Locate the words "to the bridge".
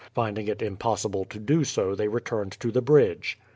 2.53-3.37